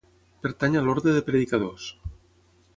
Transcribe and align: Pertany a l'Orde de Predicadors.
Pertany 0.45 0.77
a 0.79 0.83
l'Orde 0.87 1.15
de 1.19 1.23
Predicadors. 1.29 1.87